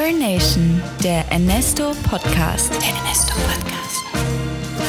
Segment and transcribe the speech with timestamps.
[0.00, 2.70] Earn Nation, der Ernesto Podcast.
[2.70, 4.02] Der Ernesto Podcast.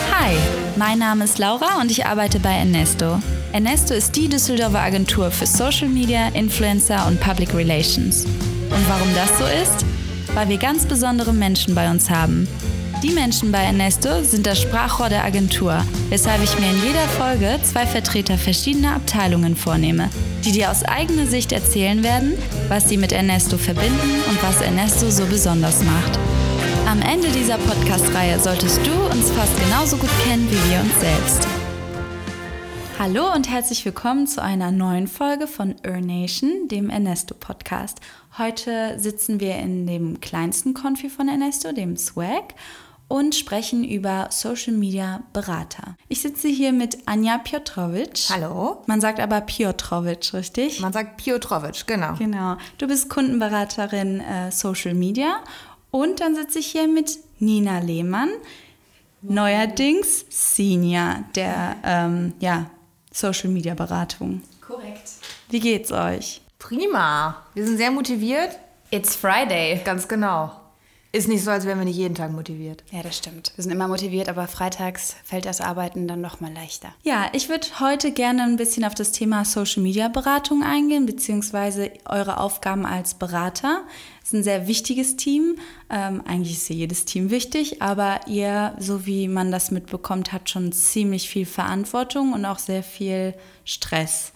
[0.10, 0.38] Hi,
[0.78, 3.20] mein Name ist Laura und ich arbeite bei Ernesto.
[3.52, 8.24] Ernesto ist die Düsseldorfer Agentur für Social Media, Influencer und Public Relations.
[8.24, 9.86] Und warum das so ist?
[10.34, 12.48] Weil wir ganz besondere Menschen bei uns haben.
[13.04, 17.60] Die Menschen bei Ernesto sind das Sprachrohr der Agentur, weshalb ich mir in jeder Folge
[17.64, 20.10] zwei Vertreter verschiedener Abteilungen vornehme,
[20.42, 22.38] die dir aus eigener Sicht erzählen werden,
[22.68, 26.20] was sie mit Ernesto verbinden und was Ernesto so besonders macht.
[26.88, 31.48] Am Ende dieser Podcast-Reihe solltest du uns fast genauso gut kennen wie wir uns selbst.
[32.98, 38.00] Hallo und herzlich willkommen zu einer neuen Folge von Earn Nation, dem Ernesto Podcast.
[38.38, 42.54] Heute sitzen wir in dem kleinsten Konfi von Ernesto, dem Swag,
[43.12, 45.98] und sprechen über Social Media Berater.
[46.08, 48.30] Ich sitze hier mit Anja Piotrowitsch.
[48.30, 48.84] Hallo.
[48.88, 50.80] Man sagt aber Piotrowitsch, richtig?
[50.80, 52.14] Man sagt Piotrowitsch, genau.
[52.14, 52.56] Genau.
[52.78, 55.42] Du bist Kundenberaterin äh, Social Media
[55.92, 58.30] und dann sitze ich hier mit Nina Lehmann,
[59.22, 62.68] neuerdings Senior der ähm, ja,
[63.12, 64.42] Social Media Beratung.
[64.66, 65.12] Korrekt.
[65.50, 66.40] Wie geht's euch?
[66.60, 67.44] Prima.
[67.56, 68.58] Wir sind sehr motiviert.
[68.90, 69.82] It's Friday.
[69.84, 70.61] Ganz genau.
[71.14, 72.86] Ist nicht so, als wären wir nicht jeden Tag motiviert.
[72.90, 73.52] Ja, das stimmt.
[73.56, 76.96] Wir sind immer motiviert, aber freitags fällt das Arbeiten dann noch mal leichter.
[77.04, 81.92] Ja, ich würde heute gerne ein bisschen auf das Thema Social Media Beratung eingehen, beziehungsweise
[82.06, 83.84] eure Aufgaben als Berater.
[84.24, 85.58] Es ist ein sehr wichtiges Team.
[85.90, 90.50] Ähm, eigentlich ist ja jedes Team wichtig, aber ihr, so wie man das mitbekommt, hat
[90.50, 93.34] schon ziemlich viel Verantwortung und auch sehr viel
[93.66, 94.32] Stress.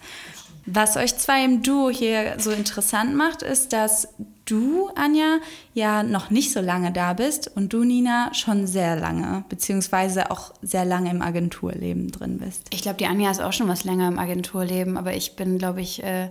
[0.66, 4.08] Was euch zwei im Duo hier so interessant macht, ist, dass
[4.46, 5.38] du, Anja,
[5.74, 10.52] ja noch nicht so lange da bist und du, Nina, schon sehr lange, beziehungsweise auch
[10.62, 12.62] sehr lange im Agenturleben drin bist.
[12.72, 15.80] Ich glaube, die Anja ist auch schon was länger im Agenturleben, aber ich bin, glaube
[15.80, 16.30] ich, äh,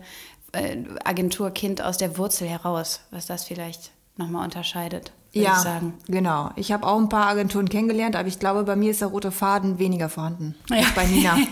[0.52, 5.11] äh, Agenturkind aus der Wurzel heraus, was das vielleicht nochmal unterscheidet.
[5.33, 5.94] würde Ja, Ich sagen.
[6.08, 6.52] genau.
[6.56, 9.31] Ich habe auch ein paar Agenturen kennengelernt, aber ich glaube, bei mir ist der rote
[9.31, 11.38] Faden weniger vorhanden als bei Nina.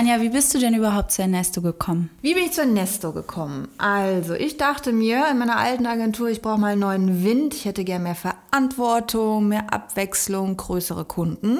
[0.00, 2.08] Anja, wie bist du denn überhaupt zu Ernesto gekommen?
[2.22, 3.68] Wie bin ich zur Nesto gekommen?
[3.76, 7.52] Also, ich dachte mir in meiner alten Agentur, ich brauche mal einen neuen Wind.
[7.52, 11.58] Ich hätte gern mehr Verantwortung, mehr Abwechslung, größere Kunden,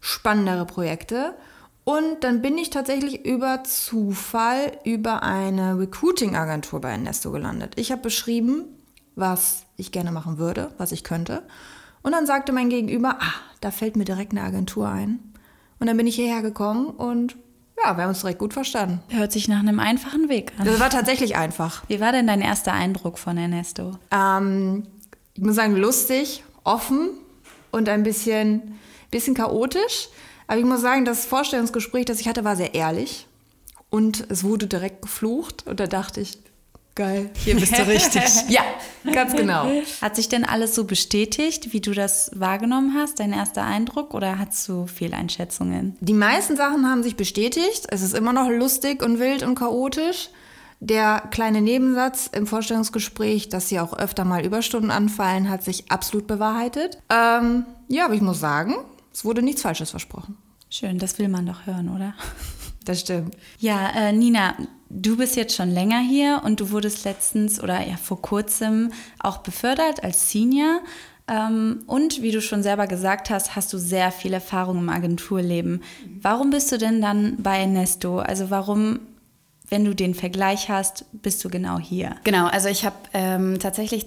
[0.00, 1.34] spannendere Projekte.
[1.84, 7.74] Und dann bin ich tatsächlich über Zufall über eine Recruiting-Agentur bei Ernesto gelandet.
[7.76, 8.64] Ich habe beschrieben,
[9.16, 11.42] was ich gerne machen würde, was ich könnte.
[12.02, 15.18] Und dann sagte mein Gegenüber, ah, da fällt mir direkt eine Agentur ein.
[15.78, 17.36] Und dann bin ich hierher gekommen und
[17.84, 19.00] ja, wir haben uns direkt gut verstanden.
[19.08, 20.66] Hört sich nach einem einfachen Weg an.
[20.66, 21.82] Das war tatsächlich einfach.
[21.88, 23.98] Wie war denn dein erster Eindruck von Ernesto?
[24.10, 24.86] Ähm,
[25.34, 27.10] ich muss sagen, lustig, offen
[27.70, 28.78] und ein bisschen,
[29.10, 30.08] bisschen chaotisch.
[30.46, 33.26] Aber ich muss sagen, das Vorstellungsgespräch, das ich hatte, war sehr ehrlich.
[33.88, 35.66] Und es wurde direkt geflucht.
[35.66, 36.38] Und da dachte ich,
[37.00, 38.22] geil, hier bist du richtig.
[38.48, 38.60] ja,
[39.10, 39.66] ganz genau.
[40.02, 44.38] Hat sich denn alles so bestätigt, wie du das wahrgenommen hast, dein erster Eindruck, oder
[44.38, 45.96] hast du Fehleinschätzungen?
[46.00, 47.86] Die meisten Sachen haben sich bestätigt.
[47.88, 50.28] Es ist immer noch lustig und wild und chaotisch.
[50.80, 56.26] Der kleine Nebensatz im Vorstellungsgespräch, dass hier auch öfter mal Überstunden anfallen, hat sich absolut
[56.26, 56.98] bewahrheitet.
[57.08, 58.74] Ähm, ja, aber ich muss sagen,
[59.10, 60.36] es wurde nichts Falsches versprochen.
[60.68, 62.12] Schön, das will man doch hören, oder?
[62.84, 63.36] Das stimmt.
[63.58, 64.54] Ja, äh, Nina,
[64.90, 69.38] du bist jetzt schon länger hier und du wurdest letztens oder ja vor kurzem auch
[69.38, 70.80] befördert als Senior.
[71.28, 75.82] Ähm, und wie du schon selber gesagt hast, hast du sehr viel Erfahrung im Agenturleben.
[76.20, 78.18] Warum bist du denn dann bei Ernesto?
[78.18, 78.98] Also warum,
[79.68, 82.16] wenn du den Vergleich hast, bist du genau hier?
[82.24, 84.06] Genau, also ich habe ähm, tatsächlich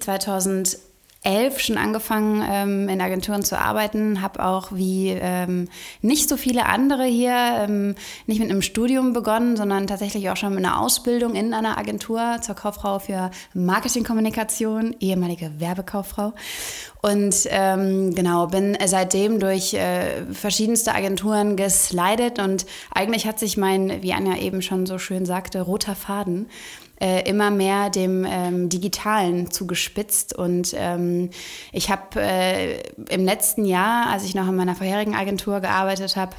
[1.24, 5.70] 2011 schon angefangen, ähm, in Agenturen zu arbeiten, habe auch wie ähm,
[6.02, 7.96] nicht so viele andere hier ähm,
[8.28, 12.38] nicht mit einem Studium begonnen, sondern tatsächlich auch schon mit einer Ausbildung in einer Agentur
[12.42, 16.34] zur Kauffrau für Marketingkommunikation, ehemalige Werbekauffrau.
[17.02, 24.02] Und ähm, genau, bin seitdem durch äh, verschiedenste Agenturen geslidet und eigentlich hat sich mein,
[24.02, 26.48] wie Anja eben schon so schön sagte, roter Faden
[27.04, 30.34] äh, immer mehr dem ähm, Digitalen zugespitzt.
[30.34, 31.32] Und ähm,
[31.74, 36.34] ich habe äh, im letzten Jahr, als ich noch in meiner vorherigen Agentur gearbeitet habe,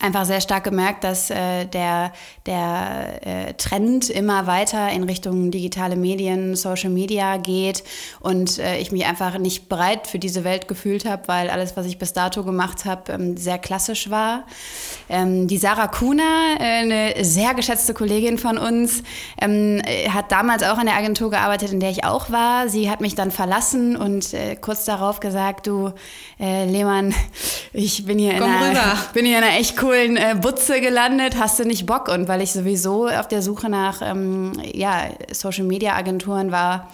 [0.00, 2.12] einfach sehr stark gemerkt, dass äh, der,
[2.46, 7.82] der äh, Trend immer weiter in Richtung digitale Medien, Social Media geht
[8.20, 11.86] und äh, ich mich einfach nicht bereit für diese Welt gefühlt habe, weil alles, was
[11.86, 14.46] ich bis dato gemacht habe, ähm, sehr klassisch war.
[15.08, 19.02] Ähm, die Sarah Kuna, äh, eine sehr geschätzte Kollegin von uns,
[19.40, 22.68] ähm, äh, hat damals auch an der Agentur gearbeitet, in der ich auch war.
[22.68, 25.92] Sie hat mich dann verlassen und äh, kurz darauf gesagt, du
[26.38, 27.12] äh, Lehmann,
[27.72, 28.98] ich bin hier, in einer, rüber.
[29.12, 32.08] bin hier in einer echt coolen äh, Butze gelandet, hast du nicht Bock?
[32.08, 36.88] Und weil ich sowieso auf der Suche nach ähm, ja, Social Media Agenturen war,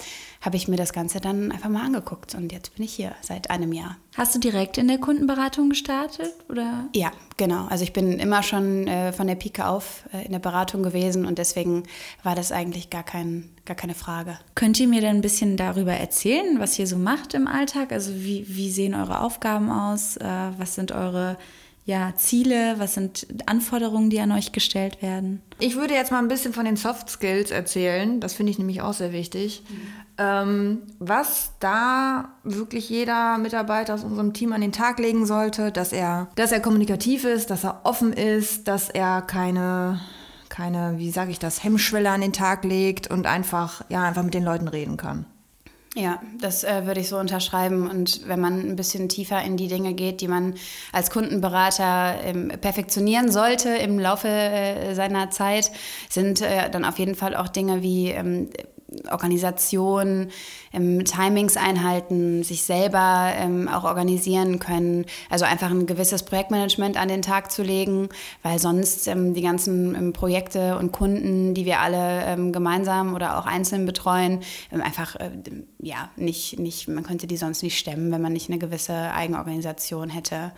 [0.44, 3.50] habe ich mir das Ganze dann einfach mal angeguckt und jetzt bin ich hier seit
[3.50, 3.96] einem Jahr.
[4.14, 6.86] Hast du direkt in der Kundenberatung gestartet oder?
[6.94, 7.66] Ja, genau.
[7.70, 11.24] Also ich bin immer schon äh, von der Pike auf äh, in der Beratung gewesen
[11.24, 11.84] und deswegen
[12.22, 14.38] war das eigentlich gar, kein, gar keine Frage.
[14.54, 17.90] Könnt ihr mir denn ein bisschen darüber erzählen, was ihr so macht im Alltag?
[17.90, 20.18] Also wie, wie sehen eure Aufgaben aus?
[20.18, 20.26] Äh,
[20.58, 21.38] was sind eure
[21.86, 22.76] ja, Ziele?
[22.78, 25.42] Was sind Anforderungen, die an euch gestellt werden?
[25.58, 28.20] Ich würde jetzt mal ein bisschen von den Soft Skills erzählen.
[28.20, 29.62] Das finde ich nämlich auch sehr wichtig.
[29.68, 29.76] Mhm.
[30.16, 35.92] Ähm, was da wirklich jeder Mitarbeiter aus unserem Team an den Tag legen sollte, dass
[35.92, 40.00] er, dass er kommunikativ ist, dass er offen ist, dass er keine,
[40.48, 44.34] keine, wie sage ich das, Hemmschwelle an den Tag legt und einfach, ja, einfach mit
[44.34, 45.26] den Leuten reden kann.
[45.96, 47.88] Ja, das äh, würde ich so unterschreiben.
[47.88, 50.54] Und wenn man ein bisschen tiefer in die Dinge geht, die man
[50.92, 55.70] als Kundenberater ähm, perfektionieren sollte im Laufe äh, seiner Zeit,
[56.10, 58.50] sind äh, dann auf jeden Fall auch Dinge wie ähm,
[59.10, 60.28] Organisation,
[60.72, 65.06] ähm, Timings einhalten, sich selber ähm, auch organisieren können.
[65.30, 68.08] Also einfach ein gewisses Projektmanagement an den Tag zu legen,
[68.42, 73.38] weil sonst ähm, die ganzen ähm, Projekte und Kunden, die wir alle ähm, gemeinsam oder
[73.38, 74.40] auch einzeln betreuen,
[74.70, 75.30] einfach äh,
[75.78, 80.10] ja nicht, nicht, man könnte die sonst nicht stemmen, wenn man nicht eine gewisse Eigenorganisation
[80.10, 80.52] hätte.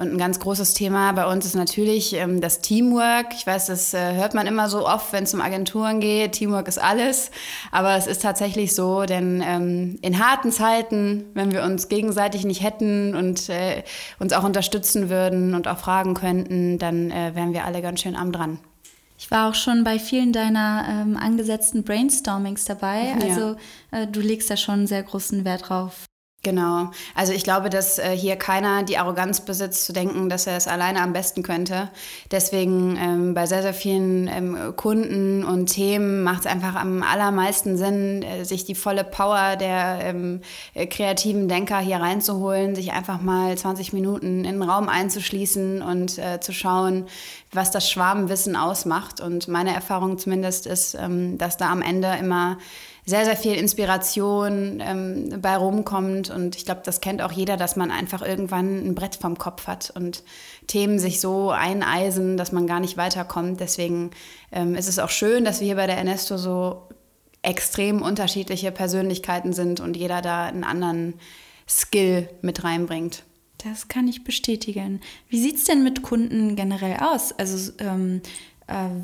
[0.00, 3.34] Und ein ganz großes Thema bei uns ist natürlich ähm, das Teamwork.
[3.34, 6.32] Ich weiß, das äh, hört man immer so oft, wenn es um Agenturen geht.
[6.32, 7.30] Teamwork ist alles.
[7.70, 12.62] Aber es ist tatsächlich so, denn ähm, in harten Zeiten, wenn wir uns gegenseitig nicht
[12.62, 13.82] hätten und äh,
[14.18, 18.16] uns auch unterstützen würden und auch fragen könnten, dann äh, wären wir alle ganz schön
[18.16, 18.58] am dran.
[19.18, 23.16] Ich war auch schon bei vielen deiner ähm, angesetzten Brainstormings dabei.
[23.20, 23.56] Also
[23.92, 24.00] ja.
[24.00, 26.06] äh, du legst da schon einen sehr großen Wert drauf,
[26.42, 26.90] Genau.
[27.14, 30.66] Also ich glaube, dass äh, hier keiner die Arroganz besitzt, zu denken, dass er es
[30.66, 31.90] alleine am besten könnte.
[32.30, 37.76] Deswegen ähm, bei sehr, sehr vielen ähm, Kunden und Themen macht es einfach am allermeisten
[37.76, 40.40] Sinn, äh, sich die volle Power der ähm,
[40.72, 46.16] äh, kreativen Denker hier reinzuholen, sich einfach mal 20 Minuten in den Raum einzuschließen und
[46.16, 47.04] äh, zu schauen,
[47.52, 49.20] was das Schwarmwissen ausmacht.
[49.20, 52.56] Und meine Erfahrung zumindest ist, ähm, dass da am Ende immer
[53.06, 56.30] sehr, sehr viel Inspiration ähm, bei rumkommt.
[56.30, 59.66] Und ich glaube, das kennt auch jeder, dass man einfach irgendwann ein Brett vom Kopf
[59.66, 60.22] hat und
[60.66, 63.60] Themen sich so eineisen, dass man gar nicht weiterkommt.
[63.60, 64.10] Deswegen
[64.52, 66.88] ähm, ist es auch schön, dass wir hier bei der Ernesto so
[67.42, 71.14] extrem unterschiedliche Persönlichkeiten sind und jeder da einen anderen
[71.68, 73.24] Skill mit reinbringt.
[73.64, 75.00] Das kann ich bestätigen.
[75.28, 77.32] Wie sieht es denn mit Kunden generell aus?
[77.32, 78.28] Also ähm, äh,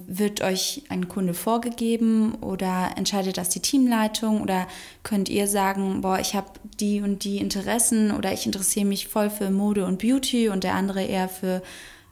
[0.07, 4.67] wird euch ein Kunde vorgegeben oder entscheidet das die Teamleitung oder
[5.03, 6.49] könnt ihr sagen, boah, ich habe
[6.81, 10.75] die und die Interessen oder ich interessiere mich voll für Mode und Beauty und der
[10.75, 11.63] andere eher für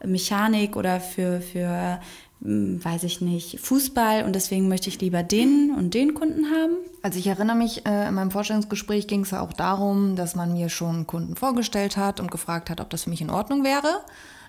[0.03, 1.99] Mechanik oder für, für
[2.41, 6.75] hm, weiß ich nicht, Fußball und deswegen möchte ich lieber den und den Kunden haben?
[7.01, 10.53] Also ich erinnere mich, äh, in meinem Vorstellungsgespräch ging es ja auch darum, dass man
[10.53, 14.01] mir schon Kunden vorgestellt hat und gefragt hat, ob das für mich in Ordnung wäre.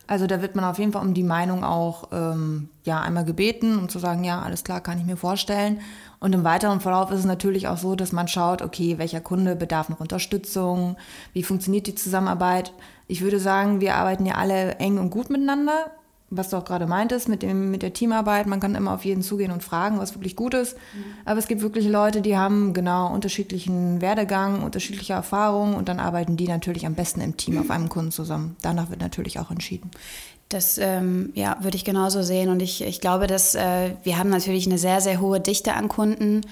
[0.07, 3.79] Also da wird man auf jeden Fall um die Meinung auch ähm, ja einmal gebeten,
[3.79, 5.81] um zu sagen, ja, alles klar, kann ich mir vorstellen.
[6.21, 9.57] Und im weiteren Verlauf ist es natürlich auch so, dass man schaut, okay, welcher Kunde
[9.57, 10.97] bedarf noch Unterstützung,
[11.33, 12.73] wie funktioniert die Zusammenarbeit.
[13.09, 15.91] Ich würde sagen, wir arbeiten ja alle eng und gut miteinander
[16.29, 19.23] was du auch gerade meintest, mit, dem, mit der Teamarbeit, man kann immer auf jeden
[19.23, 20.77] zugehen und fragen, was wirklich gut ist.
[20.77, 21.05] Mhm.
[21.25, 26.37] Aber es gibt wirklich Leute, die haben genau unterschiedlichen Werdegang, unterschiedliche Erfahrungen und dann arbeiten
[26.37, 28.57] die natürlich am besten im Team auf einem Kunden zusammen.
[28.63, 29.91] Danach wird natürlich auch entschieden.
[30.49, 32.51] Das ähm, ja, würde ich genauso sehen.
[32.51, 35.89] Und ich, ich glaube, dass äh, wir haben natürlich eine sehr, sehr hohe Dichte an
[35.89, 36.43] Kunden.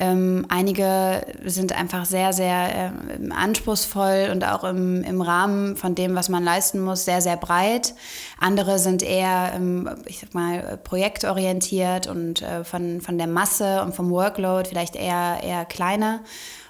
[0.00, 6.16] Ähm, einige sind einfach sehr, sehr äh, anspruchsvoll und auch im, im Rahmen von dem,
[6.16, 7.94] was man leisten muss, sehr, sehr breit.
[8.40, 13.94] Andere sind eher, ähm, ich sag mal, projektorientiert und äh, von, von der Masse und
[13.94, 16.24] vom Workload vielleicht eher, eher kleiner.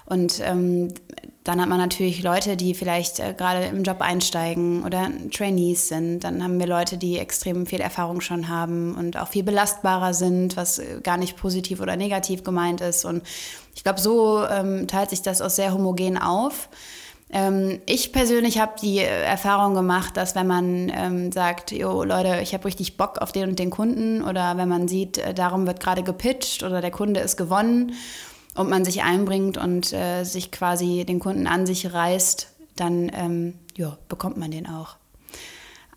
[0.05, 0.93] Und ähm,
[1.45, 6.21] dann hat man natürlich Leute, die vielleicht äh, gerade im Job einsteigen oder Trainees sind.
[6.23, 10.57] Dann haben wir Leute, die extrem viel Erfahrung schon haben und auch viel belastbarer sind,
[10.57, 13.05] was äh, gar nicht positiv oder negativ gemeint ist.
[13.05, 13.21] Und
[13.75, 16.67] ich glaube, so ähm, teilt sich das auch sehr homogen auf.
[17.29, 22.55] Ähm, ich persönlich habe die Erfahrung gemacht, dass wenn man ähm, sagt, jo Leute, ich
[22.55, 25.79] habe richtig Bock auf den und den Kunden oder wenn man sieht, äh, darum wird
[25.79, 27.93] gerade gepitcht oder der Kunde ist gewonnen
[28.55, 33.53] und man sich einbringt und äh, sich quasi den Kunden an sich reißt, dann ähm,
[33.75, 34.97] ja, bekommt man den auch.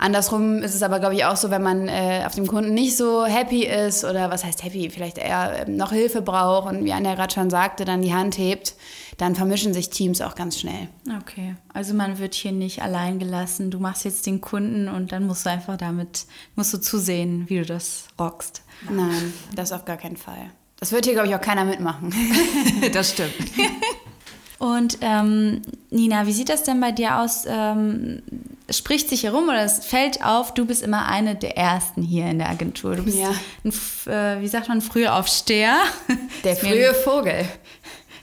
[0.00, 2.96] Andersrum ist es aber, glaube ich, auch so, wenn man äh, auf dem Kunden nicht
[2.96, 6.92] so happy ist oder was heißt happy, vielleicht eher äh, noch Hilfe braucht und wie
[6.92, 8.76] Anja gerade schon sagte, dann die Hand hebt,
[9.16, 10.88] dann vermischen sich Teams auch ganz schnell.
[11.20, 13.72] Okay, also man wird hier nicht allein gelassen.
[13.72, 17.58] Du machst jetzt den Kunden und dann musst du einfach damit, musst du zusehen, wie
[17.58, 18.62] du das rockst.
[18.88, 20.52] Nein, das auf gar keinen Fall.
[20.80, 22.14] Das wird hier, glaube ich, auch keiner mitmachen.
[22.92, 23.34] das stimmt.
[24.58, 27.44] Und ähm, Nina, wie sieht das denn bei dir aus?
[27.46, 28.22] Ähm,
[28.70, 32.38] spricht sich herum oder es fällt auf, du bist immer eine der Ersten hier in
[32.38, 32.96] der Agentur.
[32.96, 33.30] Du bist Ja.
[33.64, 33.70] ein,
[34.12, 35.76] äh, wie sagt man, Frühaufsteher.
[36.44, 37.46] Der frühe Vogel.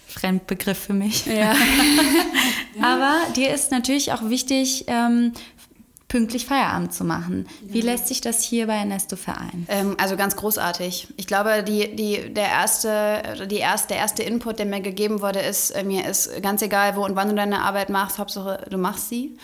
[0.07, 1.25] Fremdbegriff für mich.
[1.25, 1.55] Ja.
[2.81, 5.33] Aber dir ist natürlich auch wichtig, ähm,
[6.07, 7.47] pünktlich Feierabend zu machen.
[7.61, 9.65] Wie lässt sich das hier bei Ernesto vereinen?
[9.69, 11.07] Ähm, also ganz großartig.
[11.17, 15.39] Ich glaube, die, die, der, erste, die erste, der erste Input, der mir gegeben wurde,
[15.39, 18.77] ist, äh, mir ist ganz egal, wo und wann du deine Arbeit machst, Hauptsache du
[18.77, 19.37] machst sie.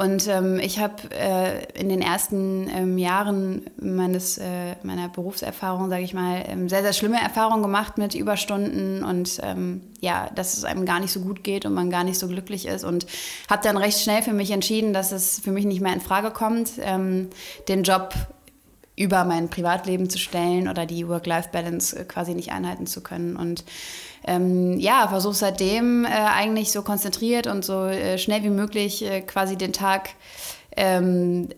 [0.00, 6.02] Und ähm, ich habe äh, in den ersten ähm, Jahren meines, äh, meiner Berufserfahrung, sage
[6.02, 10.64] ich mal, ähm, sehr, sehr schlimme Erfahrungen gemacht mit Überstunden und ähm, ja, dass es
[10.64, 12.82] einem gar nicht so gut geht und man gar nicht so glücklich ist.
[12.82, 13.04] Und
[13.50, 16.30] habe dann recht schnell für mich entschieden, dass es für mich nicht mehr in Frage
[16.30, 17.28] kommt, ähm,
[17.68, 18.14] den Job
[18.96, 23.36] über mein Privatleben zu stellen oder die Work-Life-Balance äh, quasi nicht einhalten zu können.
[23.36, 23.66] Und
[24.30, 29.22] ähm, ja, versuche seitdem äh, eigentlich so konzentriert und so äh, schnell wie möglich äh,
[29.22, 30.10] quasi den Tag
[30.76, 31.48] ähm,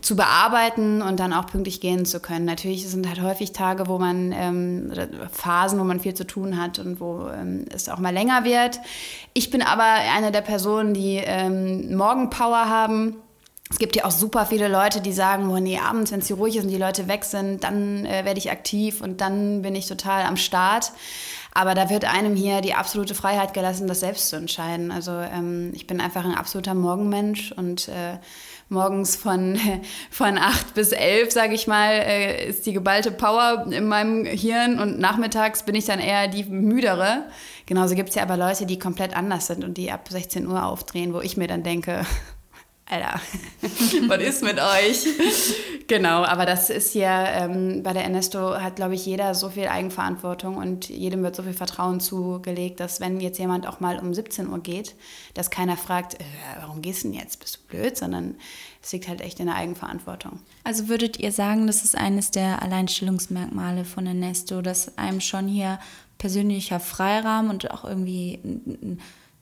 [0.00, 2.44] zu bearbeiten und dann auch pünktlich gehen zu können.
[2.44, 4.92] Natürlich sind halt häufig Tage, wo man ähm,
[5.32, 8.80] Phasen, wo man viel zu tun hat und wo ähm, es auch mal länger wird.
[9.34, 13.16] Ich bin aber eine der Personen, die ähm, Morgenpower haben.
[13.70, 16.36] Es gibt ja auch super viele Leute, die sagen, oh nee, abends, wenn es hier
[16.36, 19.74] ruhig ist und die Leute weg sind, dann äh, werde ich aktiv und dann bin
[19.74, 20.92] ich total am Start.
[21.58, 24.92] Aber da wird einem hier die absolute Freiheit gelassen, das selbst zu entscheiden.
[24.92, 28.18] Also ähm, ich bin einfach ein absoluter Morgenmensch und äh,
[28.68, 29.58] morgens von,
[30.12, 34.78] von 8 bis 11, sage ich mal, äh, ist die geballte Power in meinem Hirn
[34.78, 37.24] und nachmittags bin ich dann eher die müdere.
[37.66, 40.64] Genauso gibt es ja aber Leute, die komplett anders sind und die ab 16 Uhr
[40.64, 42.06] aufdrehen, wo ich mir dann denke,
[42.90, 43.20] Alter,
[44.08, 45.06] was ist mit euch?
[45.88, 49.68] Genau, aber das ist hier ähm, bei der Ernesto hat, glaube ich, jeder so viel
[49.68, 54.14] Eigenverantwortung und jedem wird so viel Vertrauen zugelegt, dass wenn jetzt jemand auch mal um
[54.14, 54.94] 17 Uhr geht,
[55.34, 56.24] dass keiner fragt, äh,
[56.60, 57.40] warum gehst du denn jetzt?
[57.40, 57.96] Bist du blöd?
[57.96, 58.36] Sondern
[58.82, 60.40] es liegt halt echt in der Eigenverantwortung.
[60.64, 65.78] Also würdet ihr sagen, das ist eines der Alleinstellungsmerkmale von Ernesto, dass einem schon hier
[66.16, 68.40] persönlicher Freiraum und auch irgendwie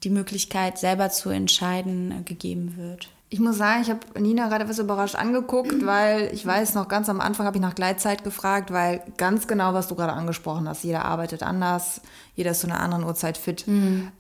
[0.03, 3.09] die Möglichkeit, selber zu entscheiden, äh, gegeben wird?
[3.29, 7.09] Ich muss sagen, ich habe Nina gerade etwas überrascht angeguckt, weil ich weiß noch, ganz
[7.09, 10.85] am Anfang habe ich nach Gleitzeit gefragt, weil ganz genau, was du gerade angesprochen hast,
[10.85, 12.01] jeder arbeitet anders,
[12.37, 13.65] jeder ist zu einer anderen Uhrzeit fit.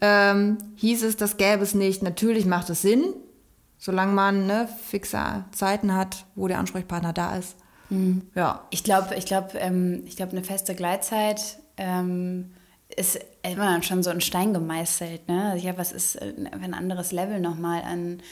[0.00, 2.02] Ähm, hieß es, das gäbe es nicht.
[2.02, 3.04] Natürlich macht es Sinn,
[3.78, 7.56] solange man ne, fixe Zeiten hat, wo der Ansprechpartner da ist.
[8.34, 8.64] Ja.
[8.70, 12.52] Ich glaube, ich glaube, ähm, ich glaube, eine feste Gleitzeit ähm,
[12.94, 15.28] ist immer dann schon so in Stein gemeißelt.
[15.28, 15.50] Ne?
[15.52, 18.22] Also ja, was ist äh, ein anderes Level nochmal an,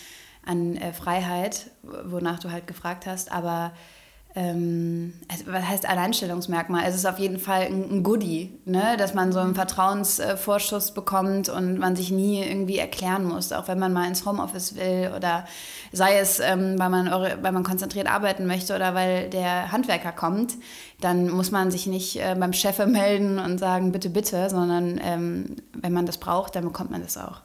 [0.47, 3.73] an äh, Freiheit, wonach du halt gefragt hast, aber
[4.37, 6.85] ähm, also was heißt Alleinstellungsmerkmal?
[6.89, 8.97] Es ist auf jeden Fall ein, ein Goodie, ne?
[8.99, 13.79] dass man so einen Vertrauensvorschuss bekommt und man sich nie irgendwie erklären muss, auch wenn
[13.79, 15.45] man mal ins Homeoffice will oder
[15.93, 20.11] sei es, ähm, weil, man eure, weil man konzentriert arbeiten möchte oder weil der Handwerker
[20.11, 20.55] kommt,
[21.01, 25.57] dann muss man sich nicht äh, beim Chef melden und sagen, bitte, bitte, sondern ähm,
[25.75, 27.41] wenn man das braucht, dann bekommt man das auch.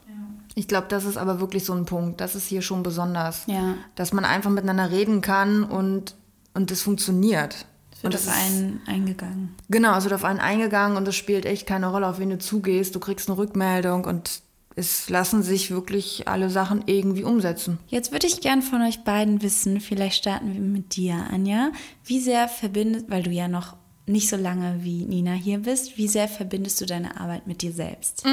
[0.54, 2.20] Ich glaube, das ist aber wirklich so ein Punkt.
[2.20, 3.44] Das ist hier schon besonders.
[3.46, 3.74] Ja.
[3.94, 6.14] Dass man einfach miteinander reden kann und,
[6.54, 7.66] und das funktioniert.
[8.02, 9.54] Und das das ist einen eingegangen.
[9.68, 12.38] Genau, es wird auf einen eingegangen und es spielt echt keine Rolle, auf wen du
[12.38, 12.94] zugehst.
[12.94, 14.42] Du kriegst eine Rückmeldung und
[14.76, 17.78] es lassen sich wirklich alle Sachen irgendwie umsetzen.
[17.88, 21.72] Jetzt würde ich gern von euch beiden wissen, vielleicht starten wir mit dir, Anja.
[22.04, 23.76] Wie sehr verbindet, weil du ja noch
[24.10, 27.72] nicht so lange wie Nina hier bist, wie sehr verbindest du deine Arbeit mit dir
[27.72, 28.24] selbst?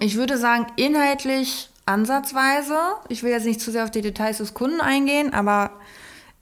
[0.00, 2.76] Ich würde sagen, inhaltlich ansatzweise.
[3.08, 5.72] Ich will jetzt nicht zu sehr auf die Details des Kunden eingehen, aber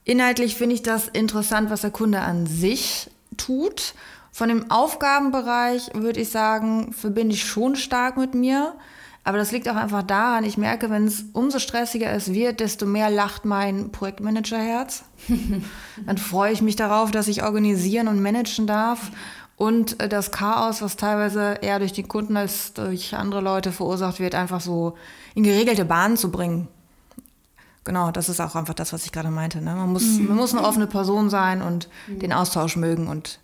[0.04, 3.94] inhaltlich finde ich das interessant, was der Kunde an sich tut.
[4.30, 8.75] Von dem Aufgabenbereich würde ich sagen, verbinde ich schon stark mit mir.
[9.24, 12.86] Aber das liegt auch einfach daran, ich merke, wenn es umso stressiger es wird, desto
[12.86, 15.04] mehr lacht mein Projektmanagerherz.
[16.06, 19.12] Dann freue ich mich darauf, dass ich organisieren und managen darf.
[19.56, 24.18] Und äh, das Chaos, was teilweise eher durch die Kunden als durch andere Leute verursacht
[24.18, 24.96] wird, einfach so
[25.36, 26.66] in geregelte Bahnen zu bringen.
[27.84, 29.60] Genau, das ist auch einfach das, was ich gerade meinte.
[29.60, 29.74] Ne?
[29.74, 33.06] Man, muss, man muss eine offene Person sein und den Austausch mögen.
[33.06, 33.40] Und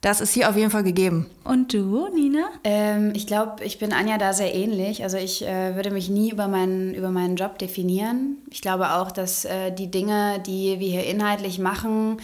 [0.00, 1.26] das ist hier auf jeden Fall gegeben.
[1.44, 2.46] Und du, Nina?
[2.64, 5.02] Ähm, ich glaube, ich bin Anja da sehr ähnlich.
[5.02, 8.38] Also ich äh, würde mich nie über meinen, über meinen Job definieren.
[8.50, 12.16] Ich glaube auch, dass äh, die Dinge, die wir hier inhaltlich machen,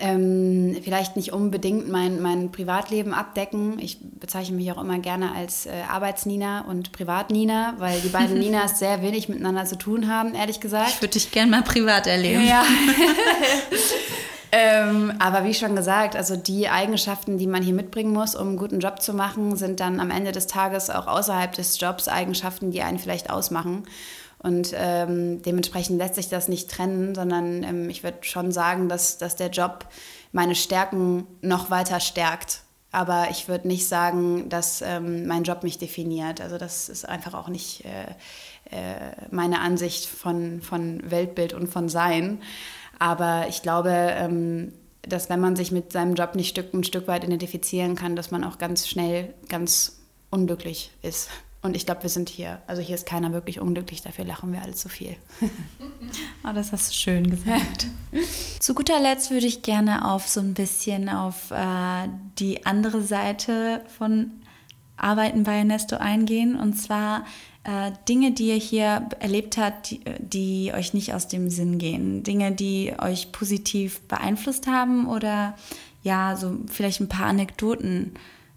[0.00, 3.80] ähm, vielleicht nicht unbedingt mein, mein Privatleben abdecken.
[3.80, 8.78] Ich bezeichne mich auch immer gerne als äh, Arbeitsnina und Privatnina, weil die beiden Ninas
[8.78, 10.90] sehr wenig miteinander zu tun haben, ehrlich gesagt.
[10.90, 12.46] Ich würde dich gern mal privat erleben.
[12.46, 12.64] Ja.
[14.52, 18.56] ähm, aber wie schon gesagt, also die Eigenschaften, die man hier mitbringen muss, um einen
[18.56, 22.70] guten Job zu machen, sind dann am Ende des Tages auch außerhalb des Jobs Eigenschaften,
[22.70, 23.84] die einen vielleicht ausmachen.
[24.40, 29.18] Und ähm, dementsprechend lässt sich das nicht trennen, sondern ähm, ich würde schon sagen, dass,
[29.18, 29.86] dass der Job
[30.32, 32.62] meine Stärken noch weiter stärkt.
[32.90, 36.40] Aber ich würde nicht sagen, dass ähm, mein Job mich definiert.
[36.40, 38.04] Also das ist einfach auch nicht äh,
[38.70, 42.40] äh, meine Ansicht von, von Weltbild und von Sein.
[42.98, 47.08] Aber ich glaube, ähm, dass wenn man sich mit seinem Job nicht Stück, ein Stück
[47.08, 50.00] weit identifizieren kann, dass man auch ganz schnell ganz
[50.30, 51.28] unglücklich ist.
[51.60, 54.62] Und ich glaube, wir sind hier, also hier ist keiner wirklich unglücklich, dafür lachen wir
[54.62, 55.16] alle zu viel.
[56.44, 57.86] oh, das hast du schön gesagt.
[58.60, 63.82] zu guter Letzt würde ich gerne auf so ein bisschen auf äh, die andere Seite
[63.98, 64.30] von
[64.96, 66.56] Arbeiten bei Ernesto eingehen.
[66.56, 67.24] Und zwar
[67.68, 72.22] äh, Dinge, die ihr hier erlebt habt, die, die, euch nicht aus dem Sinn gehen.
[72.22, 75.54] Dinge, die euch positiv beeinflusst haben oder
[76.02, 78.12] ja, so vielleicht ein paar Anekdoten.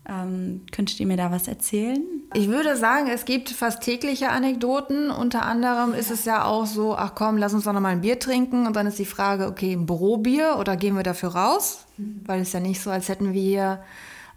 [0.07, 2.01] Ähm, könntet ihr mir da was erzählen?
[2.33, 5.11] Ich würde sagen, es gibt fast tägliche Anekdoten.
[5.11, 8.01] Unter anderem ist es ja auch so, ach komm, lass uns doch noch mal ein
[8.01, 8.65] Bier trinken.
[8.65, 11.85] Und dann ist die Frage, okay, ein Bürobier oder gehen wir dafür raus?
[11.97, 12.21] Mhm.
[12.25, 13.83] Weil es ja nicht so, als hätten wir hier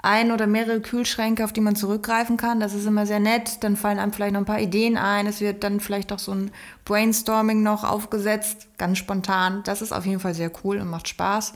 [0.04, 2.61] ein oder mehrere Kühlschränke, auf die man zurückgreifen kann.
[2.61, 3.64] Das ist immer sehr nett.
[3.64, 5.26] Dann fallen einem vielleicht noch ein paar Ideen ein.
[5.26, 6.50] Es wird dann vielleicht auch so ein
[6.84, 9.62] Brainstorming noch aufgesetzt, ganz spontan.
[9.64, 11.54] Das ist auf jeden Fall sehr cool und macht Spaß.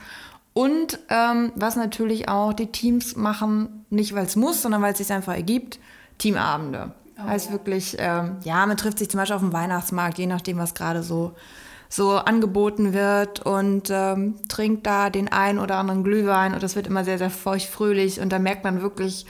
[0.55, 4.99] Und ähm, was natürlich auch die Teams machen, nicht weil es muss, sondern weil es
[4.99, 5.79] sich einfach ergibt,
[6.19, 6.93] Teamabende.
[7.19, 7.53] Oh, heißt ja.
[7.53, 11.03] wirklich, ähm, ja, man trifft sich zum Beispiel auf dem Weihnachtsmarkt, je nachdem, was gerade
[11.03, 11.35] so
[11.89, 16.87] so angeboten wird und ähm, trinkt da den einen oder anderen Glühwein und das wird
[16.87, 19.27] immer sehr, sehr feucht-fröhlich und da merkt man wirklich,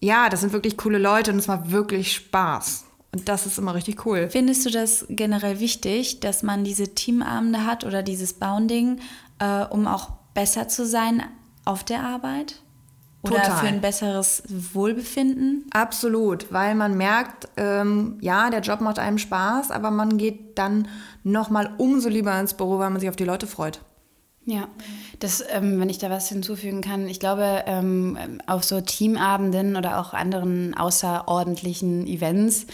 [0.00, 2.84] ja, das sind wirklich coole Leute und es macht wirklich Spaß.
[3.12, 4.28] Und das ist immer richtig cool.
[4.30, 9.00] Findest du das generell wichtig, dass man diese Teamabende hat oder dieses Bounding,
[9.40, 11.24] äh, um auch besser zu sein
[11.64, 12.62] auf der Arbeit?
[13.22, 13.58] Oder Total.
[13.58, 15.66] für ein besseres Wohlbefinden?
[15.72, 20.88] Absolut, weil man merkt, ähm, ja, der Job macht einem Spaß, aber man geht dann
[21.22, 23.80] noch mal umso lieber ins Büro, weil man sich auf die Leute freut.
[24.46, 24.68] Ja,
[25.18, 30.00] das, ähm, wenn ich da was hinzufügen kann, ich glaube, ähm, auf so Teamabenden oder
[30.00, 32.66] auch anderen außerordentlichen Events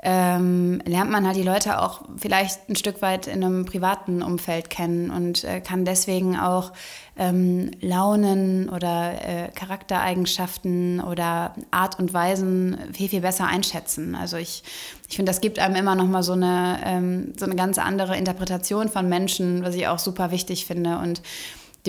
[0.00, 4.70] ähm, lernt man halt die Leute auch vielleicht ein Stück weit in einem privaten Umfeld
[4.70, 6.72] kennen und äh, kann deswegen auch
[7.16, 14.14] ähm, Launen oder äh, Charaktereigenschaften oder Art und Weisen viel, viel besser einschätzen.
[14.14, 14.62] Also ich,
[15.08, 18.16] ich finde, das gibt einem immer noch mal so eine, ähm, so eine ganz andere
[18.16, 21.22] Interpretation von Menschen, was ich auch super wichtig finde und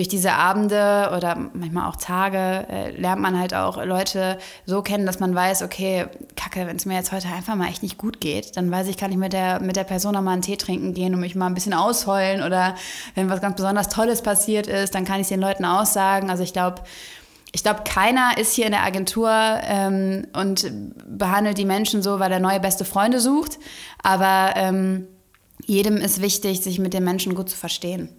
[0.00, 5.04] durch diese Abende oder manchmal auch Tage äh, lernt man halt auch Leute so kennen,
[5.04, 8.18] dass man weiß, okay, kacke, wenn es mir jetzt heute einfach mal echt nicht gut
[8.18, 10.56] geht, dann weiß ich, kann ich mit der, mit der Person noch mal einen Tee
[10.56, 12.76] trinken gehen und mich mal ein bisschen ausheulen oder
[13.14, 16.30] wenn was ganz besonders Tolles passiert ist, dann kann ich den Leuten aussagen.
[16.30, 16.80] Also ich glaube,
[17.52, 20.72] ich glaube, keiner ist hier in der Agentur ähm, und
[21.06, 23.58] behandelt die Menschen so, weil er neue beste Freunde sucht.
[24.02, 25.08] Aber ähm,
[25.66, 28.16] jedem ist wichtig, sich mit den Menschen gut zu verstehen.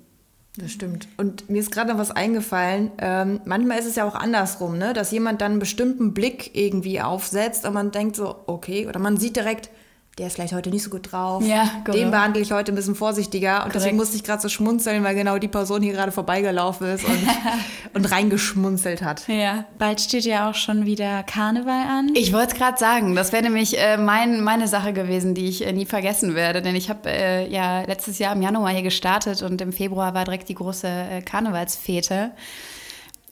[0.58, 1.08] Das stimmt.
[1.16, 2.92] Und mir ist gerade noch was eingefallen.
[2.98, 4.94] Ähm, manchmal ist es ja auch andersrum, ne?
[4.94, 9.16] dass jemand dann einen bestimmten Blick irgendwie aufsetzt und man denkt so, okay, oder man
[9.16, 9.70] sieht direkt,
[10.22, 11.44] der ist vielleicht heute nicht so gut drauf.
[11.44, 11.98] Ja, genau.
[11.98, 13.56] Den behandle ich heute ein bisschen vorsichtiger.
[13.56, 13.76] Und Korrekt.
[13.76, 17.28] deswegen musste ich gerade so schmunzeln, weil genau die Person hier gerade vorbeigelaufen ist und,
[17.96, 19.28] und reingeschmunzelt hat.
[19.28, 22.12] Ja, bald steht ja auch schon wieder Karneval an.
[22.14, 25.66] Ich wollte es gerade sagen, das wäre nämlich äh, mein, meine Sache gewesen, die ich
[25.66, 26.62] äh, nie vergessen werde.
[26.62, 30.26] Denn ich habe äh, ja letztes Jahr im Januar hier gestartet und im Februar war
[30.26, 32.30] direkt die große äh, Karnevalsfete.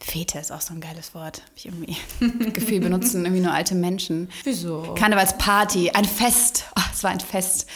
[0.02, 1.42] Fete ist auch so ein geiles Wort.
[1.56, 1.96] Ich irgendwie
[2.54, 4.30] Gefühl benutzen irgendwie nur alte Menschen.
[4.44, 4.96] Wieso?
[4.96, 6.66] Karnevalsparty, ein Fest.
[6.78, 7.68] Oh, es war ein Fest.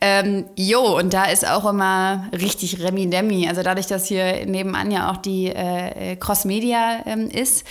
[0.00, 3.48] Ähm, jo, und da ist auch immer richtig Remi Demi.
[3.48, 7.66] Also dadurch, dass hier nebenan ja auch die äh, Cross Media ähm, ist,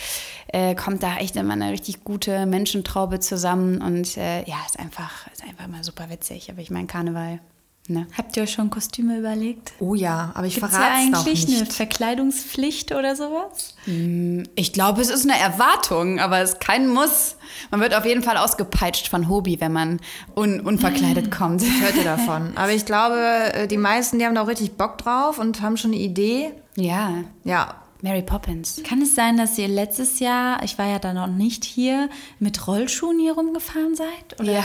[0.47, 3.81] äh, kommt da echt immer eine richtig gute Menschentraube zusammen.
[3.81, 6.49] Und äh, ja, ist einfach, ist einfach mal super witzig.
[6.51, 7.39] Aber ich meine, Karneval
[7.87, 8.07] Ne?
[8.17, 9.73] Habt ihr euch schon Kostüme überlegt?
[9.79, 11.43] Oh ja, aber ich verrate es noch nicht.
[11.43, 13.75] eigentlich eine Verkleidungspflicht oder sowas?
[13.85, 17.35] Hm, ich glaube, es ist eine Erwartung, aber es ist kein Muss.
[17.69, 19.99] Man wird auf jeden Fall ausgepeitscht von Hobby, wenn man
[20.35, 21.61] un unverkleidet kommt.
[21.61, 22.53] Ich hörte davon.
[22.55, 23.17] Aber ich glaube,
[23.53, 26.53] äh, die meisten, die haben da auch richtig Bock drauf und haben schon eine Idee.
[26.75, 27.11] Ja.
[27.43, 28.83] Ja, Mary Poppins.
[28.87, 32.67] Kann es sein, dass ihr letztes Jahr, ich war ja da noch nicht hier, mit
[32.67, 34.39] Rollschuhen hier rumgefahren seid?
[34.39, 34.51] Oder?
[34.51, 34.63] Ja,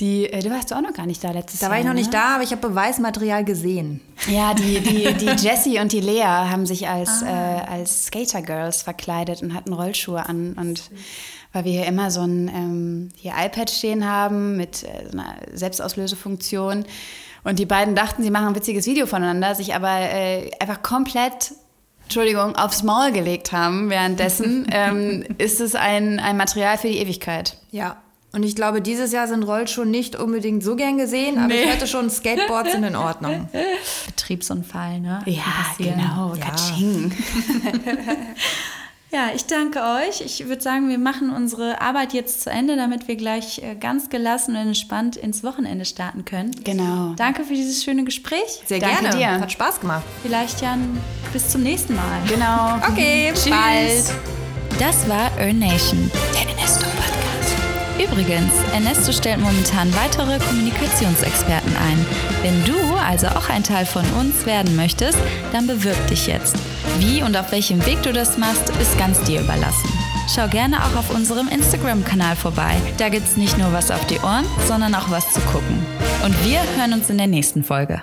[0.00, 1.70] die, äh, du warst auch noch gar nicht da letztes da Jahr.
[1.70, 2.00] Da war ich noch ne?
[2.00, 4.00] nicht da, aber ich habe Beweismaterial gesehen.
[4.28, 7.28] Ja, die, die, die Jessie und die Lea haben sich als, ah.
[7.28, 10.54] äh, als Skater-Girls verkleidet und hatten Rollschuhe an.
[10.54, 10.90] Und
[11.52, 15.36] weil wir hier immer so ein ähm, hier iPad stehen haben mit äh, so einer
[15.52, 16.86] Selbstauslösefunktion.
[17.44, 21.52] Und die beiden dachten, sie machen ein witziges Video voneinander, sich aber äh, einfach komplett
[22.04, 27.56] Entschuldigung, aufs Maul gelegt haben währenddessen, ähm, ist es ein, ein Material für die Ewigkeit.
[27.70, 27.96] Ja.
[28.32, 31.62] Und ich glaube, dieses Jahr sind Rollschuhe nicht unbedingt so gern gesehen, aber Nee.
[31.62, 33.48] ich hätte schon Skateboards sind in Ordnung.
[34.06, 35.20] Betriebsunfall, ne?
[35.26, 35.42] Ja,
[35.78, 36.44] genau, Ja.
[36.44, 37.12] Katsching.
[39.14, 40.22] Ja, ich danke euch.
[40.22, 44.08] Ich würde sagen, wir machen unsere Arbeit jetzt zu Ende, damit wir gleich äh, ganz
[44.10, 46.50] gelassen und entspannt ins Wochenende starten können.
[46.64, 47.14] Genau.
[47.16, 48.62] Danke für dieses schöne Gespräch.
[48.66, 49.16] Sehr Danke gerne.
[49.16, 49.40] dir.
[49.40, 50.02] Hat Spaß gemacht.
[50.22, 50.98] Vielleicht Jan,
[51.32, 52.22] bis zum nächsten Mal.
[52.28, 52.80] Genau.
[52.90, 53.50] Okay, Tschüss.
[53.50, 54.80] bald.
[54.80, 56.93] Das war Earn Nation, der Podcast.
[58.02, 62.06] Übrigens, Ernesto stellt momentan weitere Kommunikationsexperten ein.
[62.42, 65.18] Wenn du also auch ein Teil von uns werden möchtest,
[65.52, 66.56] dann bewirb dich jetzt.
[66.98, 69.88] Wie und auf welchem Weg du das machst, ist ganz dir überlassen.
[70.34, 72.74] Schau gerne auch auf unserem Instagram-Kanal vorbei.
[72.98, 75.84] Da gibt's nicht nur was auf die Ohren, sondern auch was zu gucken.
[76.24, 78.02] Und wir hören uns in der nächsten Folge.